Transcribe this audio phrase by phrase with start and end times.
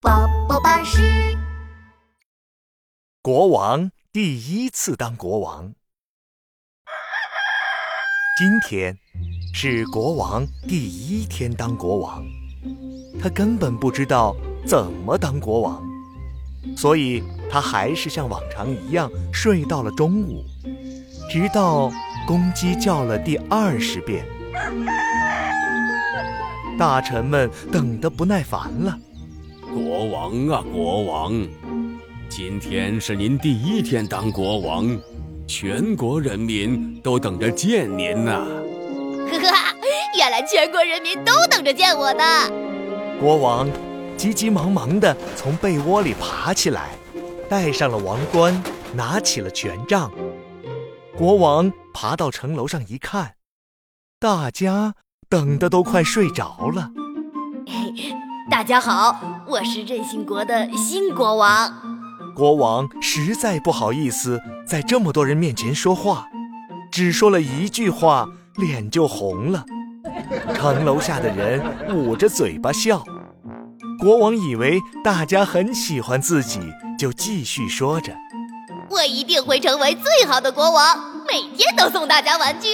[0.00, 1.00] 宝宝巴士。
[3.22, 5.72] 国王第一次当国王。
[8.36, 8.98] 今天
[9.54, 12.24] 是国王第一天当国王，
[13.22, 14.34] 他根本不知道
[14.66, 15.80] 怎么当国王，
[16.76, 20.44] 所以他还是像往常一样睡到了中午，
[21.30, 21.88] 直到
[22.26, 24.26] 公鸡叫了第二十遍。
[26.78, 28.98] 大臣们等得不耐烦了。
[29.72, 31.46] 国王啊，国王，
[32.28, 34.98] 今天是您第一天当国王，
[35.46, 38.32] 全国人民都等着见您呢。
[38.32, 39.76] 呵呵，
[40.18, 42.24] 原来全国人民都等着见我呢。
[43.20, 43.68] 国王
[44.16, 46.90] 急急忙忙地从被窝里爬起来，
[47.48, 48.62] 戴上了王冠，
[48.94, 50.10] 拿起了权杖。
[51.16, 53.36] 国王爬到城楼上一看，
[54.18, 54.94] 大家。
[55.34, 56.88] 等的都快睡着了。
[57.66, 58.14] 嘿，
[58.48, 61.72] 大家好，我是任性国的新国王。
[62.36, 66.28] 国王实在不好意思在这么多人面前说话，
[66.88, 69.64] 只说了一句话，脸就红了。
[70.54, 71.60] 城楼下的人
[71.92, 73.02] 捂着嘴巴笑。
[73.98, 76.60] 国王以为大家很喜欢自己，
[76.96, 78.12] 就继续说着
[78.88, 82.68] ：“我一定会成为最好的国王，每天都送大家玩具。”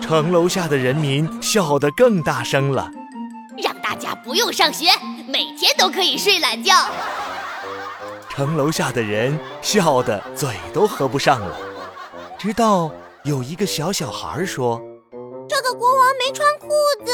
[0.00, 2.90] 城楼下的人民笑得更大声了，
[3.62, 4.90] 让大家不用上学，
[5.26, 6.74] 每天都可以睡懒觉。
[8.30, 11.58] 城楼下的人笑得嘴都合不上了，
[12.38, 12.90] 直到
[13.24, 14.80] 有一个小小孩说
[15.48, 16.68] ：“这个国王没穿裤
[17.04, 17.12] 子。”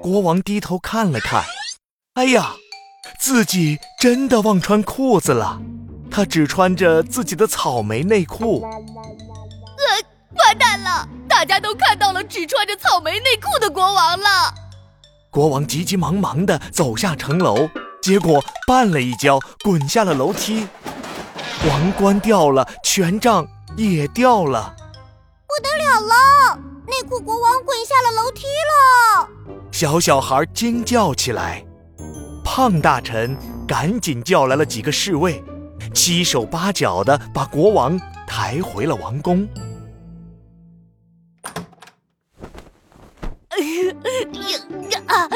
[0.00, 1.42] 国王低头看了看，
[2.14, 2.54] 哎呀，
[3.18, 5.60] 自己真的忘穿裤子了，
[6.10, 8.62] 他只穿着自己的草莓内裤。
[8.62, 9.88] 呃，
[10.36, 11.08] 完蛋了！
[11.40, 14.52] 大家都看到了只穿着草莓内裤的国王了。
[15.30, 17.66] 国王急急忙忙地走下城楼，
[18.02, 20.68] 结果绊了一跤，滚下了楼梯。
[21.66, 24.76] 王冠掉了，权杖也掉了。
[25.46, 26.58] 不得了了！
[26.86, 29.28] 内裤国王滚下了楼梯了。
[29.72, 31.64] 小小孩惊叫起来。
[32.44, 33.34] 胖大臣
[33.66, 35.42] 赶紧叫来了几个侍卫，
[35.94, 39.48] 七手八脚的把国王抬回了王宫。
[45.06, 45.28] 啊！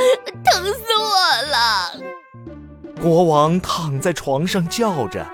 [0.44, 3.02] 疼死我了！
[3.02, 5.26] 国王躺在床上叫着：“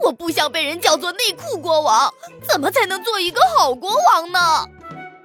[0.00, 2.12] 我不想被人叫做内裤国王，
[2.48, 4.38] 怎么才能做一个好国王呢？”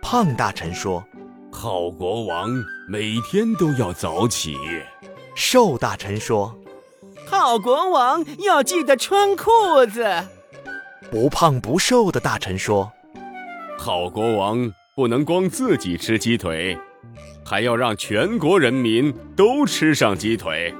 [0.01, 1.03] 胖大臣说
[1.51, 2.49] ：“好国王
[2.89, 4.57] 每天都要早起。”
[5.35, 6.53] 瘦大臣说
[7.25, 10.05] ：“好国王要记得穿裤子。”
[11.09, 12.91] 不胖不瘦的大臣说
[13.79, 16.77] ：“好国王不能光自己吃鸡腿。”
[17.46, 20.74] 还要让全国人民都吃上鸡腿。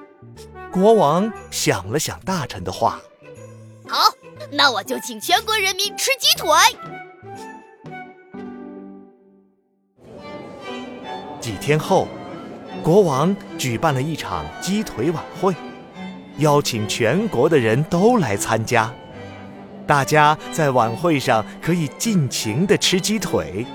[0.72, 3.00] 国王想了想大臣的话，
[3.88, 4.12] 好，
[4.51, 6.50] 那我就请全国人民吃鸡腿。
[11.40, 12.07] 几天后，
[12.81, 15.53] 国王举办了一场鸡腿晚会，
[16.38, 18.91] 邀请全国的人都来参加。
[19.85, 23.66] 大家在晚会上可以尽情的吃鸡腿。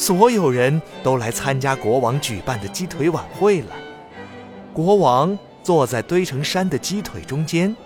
[0.00, 3.76] 所有人都来参加国王举办的鸡腿晚会了。
[4.72, 7.76] 国王坐在堆成山的鸡腿中间。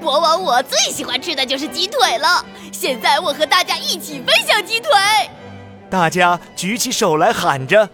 [0.00, 2.44] 国王，我最喜欢吃的就是鸡腿了。
[2.72, 4.90] 现在我和大家一起分享鸡腿。
[5.88, 7.88] 大家举起手来喊着：“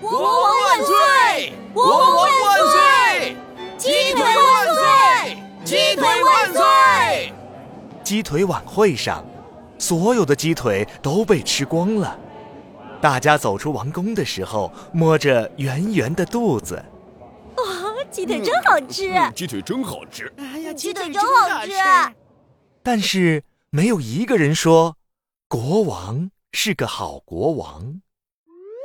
[0.00, 1.52] 国王万岁！
[1.74, 3.36] 国王万岁！
[3.76, 5.36] 鸡腿万岁！
[5.62, 7.32] 鸡腿万岁！”
[8.02, 9.22] 鸡腿晚会上，
[9.78, 12.18] 所有的鸡腿都被吃光了。
[13.02, 16.80] 大家走出王宫的时候，摸着圆圆的肚子。
[17.56, 17.64] 哇，
[18.12, 19.12] 鸡腿真好吃！
[19.34, 20.32] 鸡腿真好吃！
[20.36, 21.72] 哎呀，鸡腿真好吃！
[22.80, 24.96] 但是没有一个人说，
[25.48, 28.00] 国王是个好国王。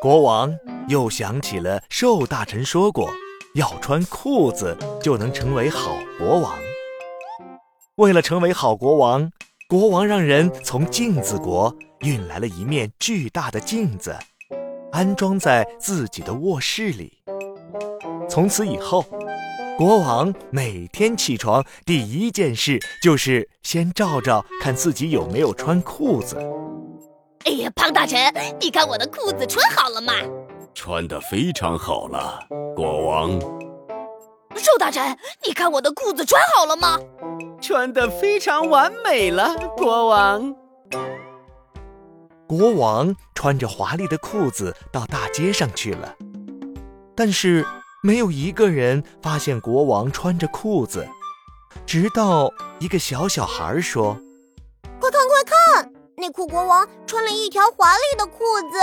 [0.01, 0.57] 国王
[0.87, 3.11] 又想起了瘦大臣说过，
[3.53, 6.57] 要穿裤子就能成为好国王。
[7.97, 9.31] 为了成为好国王，
[9.69, 11.75] 国王让人从镜子国。
[12.01, 14.15] 运来了一面巨大的镜子，
[14.91, 17.23] 安装在自己的卧室里。
[18.29, 19.03] 从此以后，
[19.77, 26.37] 国王每天起床第一件事就是先照照看自己有没有穿裤子。
[27.45, 28.31] 哎呀，胖大臣，
[28.61, 30.13] 你看我的裤子穿好了吗？
[30.75, 32.39] 穿得非常好了，
[32.75, 33.31] 国王。
[34.55, 36.99] 瘦大臣，你看我的裤子穿好了吗？
[37.67, 40.55] 穿得非常完美了，国王。
[42.47, 46.15] 国王穿着华丽的裤子到大街上去了，
[47.13, 47.65] 但是
[48.01, 51.05] 没有一个人发现国王穿着裤子，
[51.85, 52.49] 直到
[52.79, 54.17] 一个小小孩说
[55.01, 58.77] ：“快看快看，内裤国王穿了一条华丽的裤子。”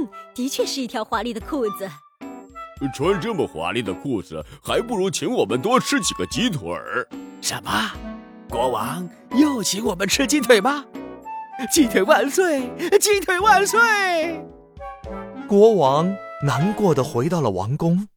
[0.00, 1.86] 嗯，的确是一条华丽的裤子。
[2.94, 7.06] 穿这么华丽的裤子，还不如请我们多吃几个鸡腿儿。
[7.40, 7.92] 什么？
[8.50, 10.84] 国王又请我们吃鸡腿吗？
[11.70, 12.70] 鸡腿万岁！
[12.98, 14.40] 鸡腿万岁！
[15.48, 16.14] 国王
[16.44, 18.08] 难过的回到了王宫。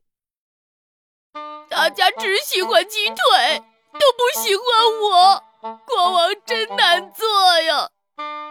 [1.69, 3.63] 大家只喜欢鸡腿，
[3.93, 4.63] 都不喜欢
[5.01, 5.43] 我。
[5.85, 7.27] 国王真难做
[7.61, 7.89] 呀！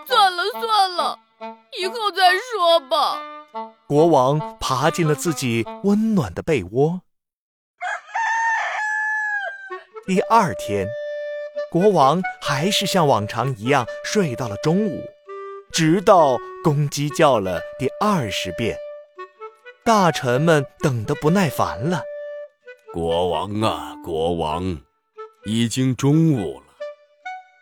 [0.06, 1.18] 算了算了，
[1.78, 3.20] 以后再说吧。
[3.86, 7.02] 国王爬进了自己温暖的被窝。
[10.06, 10.88] 第二天，
[11.70, 15.04] 国王还是像往常一样睡到了中午，
[15.70, 18.76] 直到公鸡叫了第二十遍。
[19.84, 22.02] 大臣们等得不耐烦了。
[22.92, 24.80] 国王啊，国王，
[25.44, 26.66] 已经中午了，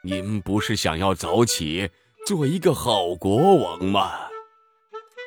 [0.05, 1.91] 您不是想要早起
[2.25, 4.13] 做一个好国王吗？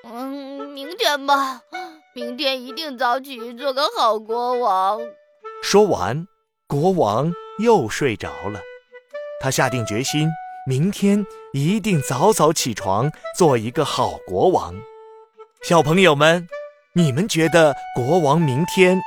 [0.06, 1.62] 嗯明天吧，
[2.16, 5.00] 明天一定早起做个好国王。
[5.62, 6.26] 说完，
[6.72, 7.30] 国王
[7.60, 8.62] 又睡着了。
[9.42, 10.30] 他下定决心，
[10.66, 14.74] 明天一定早早起床，做一个好国王。
[15.64, 16.48] 小朋友们，
[16.94, 18.98] 你们觉得国王明天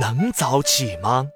[0.00, 1.28] 能早起吗？